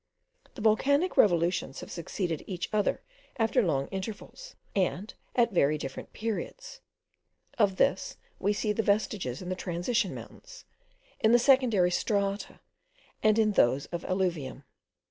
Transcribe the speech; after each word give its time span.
The 0.55 0.61
volcanic 0.63 1.15
revolutions 1.15 1.81
have 1.81 1.91
succeeded 1.91 2.43
each 2.47 2.69
other 2.73 3.03
after 3.37 3.61
long 3.61 3.85
intervals, 3.89 4.55
and 4.75 5.13
at 5.35 5.51
very 5.51 5.77
different 5.77 6.11
periods: 6.11 6.81
of 7.59 7.75
this 7.75 8.17
we 8.39 8.51
see 8.51 8.73
the 8.73 8.81
vestiges 8.81 9.43
in 9.43 9.49
the 9.49 9.55
transition 9.55 10.15
mountains, 10.15 10.65
in 11.19 11.33
the 11.33 11.37
secondary 11.37 11.91
strata, 11.91 12.61
and 13.21 13.37
in 13.37 13.51
those 13.51 13.85
of 13.93 14.03
alluvium. 14.05 14.63